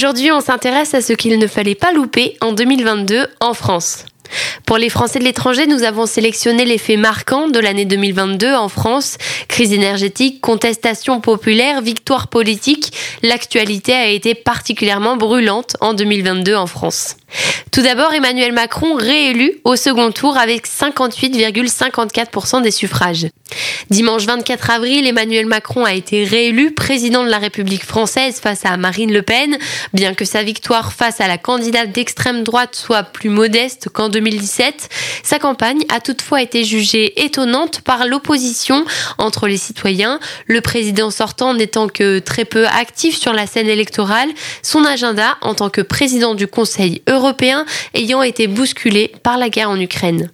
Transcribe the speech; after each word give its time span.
Aujourd'hui, 0.00 0.32
on 0.32 0.40
s'intéresse 0.40 0.94
à 0.94 1.02
ce 1.02 1.12
qu'il 1.12 1.38
ne 1.38 1.46
fallait 1.46 1.74
pas 1.74 1.92
louper 1.92 2.38
en 2.40 2.52
2022 2.52 3.26
en 3.40 3.52
France. 3.52 4.06
Pour 4.66 4.78
les 4.78 4.88
Français 4.88 5.18
de 5.18 5.24
l'étranger, 5.24 5.66
nous 5.66 5.82
avons 5.82 6.06
sélectionné 6.06 6.64
les 6.64 6.78
faits 6.78 6.98
marquants 6.98 7.48
de 7.48 7.58
l'année 7.58 7.84
2022 7.84 8.54
en 8.54 8.68
France. 8.68 9.16
Crise 9.48 9.72
énergétique, 9.72 10.40
contestation 10.40 11.20
populaire, 11.20 11.82
victoire 11.82 12.28
politique. 12.28 12.92
L'actualité 13.22 13.94
a 13.94 14.08
été 14.08 14.34
particulièrement 14.34 15.16
brûlante 15.16 15.76
en 15.80 15.94
2022 15.94 16.54
en 16.54 16.66
France. 16.66 17.16
Tout 17.72 17.82
d'abord, 17.82 18.12
Emmanuel 18.12 18.52
Macron 18.52 18.94
réélu 18.94 19.60
au 19.64 19.76
second 19.76 20.10
tour 20.10 20.36
avec 20.36 20.66
58,54% 20.66 22.62
des 22.62 22.72
suffrages. 22.72 23.26
Dimanche 23.90 24.24
24 24.26 24.70
avril, 24.70 25.06
Emmanuel 25.06 25.46
Macron 25.46 25.84
a 25.84 25.94
été 25.94 26.24
réélu 26.24 26.72
président 26.72 27.24
de 27.24 27.28
la 27.28 27.38
République 27.38 27.84
française 27.84 28.40
face 28.40 28.64
à 28.64 28.76
Marine 28.76 29.12
Le 29.12 29.22
Pen. 29.22 29.56
Bien 29.92 30.14
que 30.14 30.24
sa 30.24 30.42
victoire 30.42 30.92
face 30.92 31.20
à 31.20 31.28
la 31.28 31.38
candidate 31.38 31.92
d'extrême 31.92 32.42
droite 32.42 32.74
soit 32.74 33.04
plus 33.04 33.30
modeste 33.30 33.88
qu'en 33.92 34.08
2017, 34.20 34.88
sa 35.22 35.38
campagne 35.38 35.82
a 35.88 36.00
toutefois 36.00 36.42
été 36.42 36.64
jugée 36.64 37.24
étonnante 37.24 37.80
par 37.80 38.06
l'opposition 38.06 38.84
entre 39.18 39.48
les 39.48 39.56
citoyens, 39.56 40.20
le 40.46 40.60
président 40.60 41.10
sortant 41.10 41.54
n'étant 41.54 41.88
que 41.88 42.18
très 42.18 42.44
peu 42.44 42.66
actif 42.66 43.18
sur 43.18 43.32
la 43.32 43.46
scène 43.46 43.68
électorale, 43.68 44.28
son 44.62 44.84
agenda 44.84 45.38
en 45.40 45.54
tant 45.54 45.70
que 45.70 45.80
président 45.80 46.34
du 46.34 46.46
Conseil 46.46 47.02
européen 47.08 47.64
ayant 47.94 48.22
été 48.22 48.46
bousculé 48.46 49.12
par 49.22 49.38
la 49.38 49.48
guerre 49.48 49.70
en 49.70 49.80
Ukraine. 49.80 50.30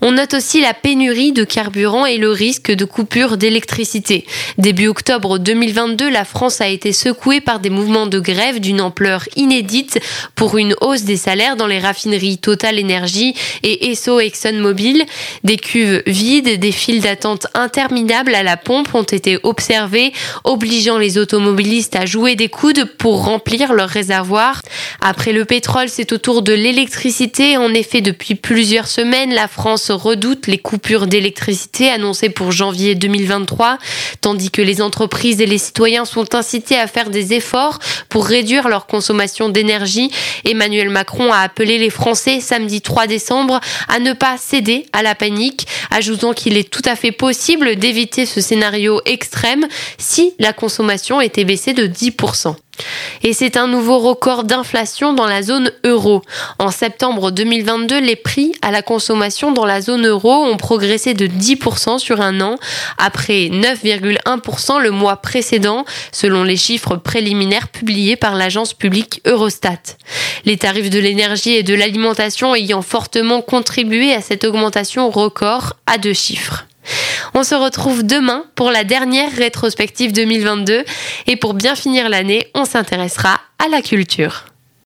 On 0.00 0.12
note 0.12 0.34
aussi 0.34 0.60
la 0.60 0.74
pénurie 0.74 1.32
de 1.32 1.44
carburant 1.44 2.06
et 2.06 2.18
le 2.18 2.30
risque 2.30 2.70
de 2.70 2.84
coupure 2.84 3.36
d'électricité. 3.36 4.26
Début 4.58 4.88
octobre 4.88 5.38
2022, 5.38 6.08
la 6.10 6.24
France 6.24 6.60
a 6.60 6.68
été 6.68 6.92
secouée 6.92 7.40
par 7.40 7.60
des 7.60 7.70
mouvements 7.70 8.06
de 8.06 8.20
grève 8.20 8.60
d'une 8.60 8.80
ampleur 8.80 9.24
inédite 9.36 9.98
pour 10.34 10.58
une 10.58 10.74
hausse 10.80 11.02
des 11.02 11.16
salaires 11.16 11.56
dans 11.56 11.66
les 11.66 11.78
raffineries 11.78 12.38
Total 12.38 12.78
Energy 12.78 13.34
et 13.62 13.90
Esso 13.90 14.20
ExxonMobil. 14.20 15.04
Des 15.44 15.56
cuves 15.56 16.02
vides, 16.06 16.58
des 16.58 16.72
files 16.72 17.00
d'attente 17.00 17.46
interminables 17.54 18.34
à 18.34 18.42
la 18.42 18.56
pompe 18.56 18.94
ont 18.94 19.02
été 19.02 19.38
observés, 19.42 20.12
obligeant 20.44 20.98
les 20.98 21.18
automobilistes 21.18 21.96
à 21.96 22.06
jouer 22.06 22.34
des 22.34 22.48
coudes 22.48 22.84
pour 22.98 23.24
remplir 23.24 23.72
leurs 23.72 23.88
réservoirs. 23.88 24.62
Après 25.00 25.32
le 25.32 25.44
pétrole, 25.44 25.88
c'est 25.88 26.12
au 26.12 26.18
tour 26.18 26.42
de 26.42 26.52
l'électricité. 26.52 27.56
En 27.56 27.72
effet, 27.74 28.00
depuis 28.00 28.34
plusieurs 28.34 28.88
semaines, 28.88 29.32
la 29.32 29.48
France 29.56 29.90
redoute 29.90 30.48
les 30.48 30.58
coupures 30.58 31.06
d'électricité 31.06 31.88
annoncées 31.88 32.28
pour 32.28 32.52
janvier 32.52 32.94
2023, 32.94 33.78
tandis 34.20 34.50
que 34.50 34.60
les 34.60 34.82
entreprises 34.82 35.40
et 35.40 35.46
les 35.46 35.56
citoyens 35.56 36.04
sont 36.04 36.34
incités 36.34 36.76
à 36.76 36.86
faire 36.86 37.08
des 37.08 37.32
efforts 37.32 37.78
pour 38.10 38.26
réduire 38.26 38.68
leur 38.68 38.86
consommation 38.86 39.48
d'énergie. 39.48 40.10
Emmanuel 40.44 40.90
Macron 40.90 41.32
a 41.32 41.38
appelé 41.38 41.78
les 41.78 41.88
Français 41.88 42.40
samedi 42.40 42.82
3 42.82 43.06
décembre 43.06 43.60
à 43.88 43.98
ne 43.98 44.12
pas 44.12 44.36
céder 44.36 44.84
à 44.92 45.02
la 45.02 45.14
panique, 45.14 45.66
ajoutant 45.90 46.34
qu'il 46.34 46.58
est 46.58 46.70
tout 46.70 46.82
à 46.84 46.94
fait 46.94 47.10
possible 47.10 47.76
d'éviter 47.76 48.26
ce 48.26 48.42
scénario 48.42 49.00
extrême 49.06 49.66
si 49.96 50.34
la 50.38 50.52
consommation 50.52 51.22
était 51.22 51.44
baissée 51.44 51.72
de 51.72 51.86
10%. 51.86 52.56
Et 53.28 53.32
c'est 53.32 53.56
un 53.56 53.66
nouveau 53.66 53.98
record 53.98 54.44
d'inflation 54.44 55.12
dans 55.12 55.26
la 55.26 55.42
zone 55.42 55.72
euro. 55.82 56.22
En 56.60 56.70
septembre 56.70 57.32
2022, 57.32 57.98
les 57.98 58.14
prix 58.14 58.52
à 58.62 58.70
la 58.70 58.82
consommation 58.82 59.50
dans 59.50 59.64
la 59.64 59.80
zone 59.80 60.06
euro 60.06 60.44
ont 60.44 60.56
progressé 60.56 61.12
de 61.12 61.26
10% 61.26 61.98
sur 61.98 62.20
un 62.20 62.40
an, 62.40 62.54
après 62.98 63.48
9,1% 63.48 64.80
le 64.80 64.92
mois 64.92 65.16
précédent, 65.16 65.84
selon 66.12 66.44
les 66.44 66.56
chiffres 66.56 66.94
préliminaires 66.94 67.66
publiés 67.66 68.14
par 68.14 68.36
l'agence 68.36 68.74
publique 68.74 69.20
Eurostat. 69.26 69.96
Les 70.44 70.56
tarifs 70.56 70.90
de 70.90 71.00
l'énergie 71.00 71.54
et 71.54 71.64
de 71.64 71.74
l'alimentation 71.74 72.54
ayant 72.54 72.80
fortement 72.80 73.42
contribué 73.42 74.14
à 74.14 74.20
cette 74.20 74.44
augmentation 74.44 75.10
record 75.10 75.72
à 75.88 75.98
deux 75.98 76.12
chiffres. 76.12 76.64
On 77.34 77.42
se 77.42 77.54
retrouve 77.54 78.02
demain 78.04 78.44
pour 78.54 78.70
la 78.70 78.84
dernière 78.84 79.32
rétrospective 79.32 80.12
2022 80.12 80.84
et 81.26 81.36
pour 81.36 81.54
bien 81.54 81.74
finir 81.74 82.08
l'année, 82.08 82.48
on 82.54 82.64
s'intéressera 82.64 83.40
à 83.64 83.68
la 83.68 83.82
culture. 83.82 84.44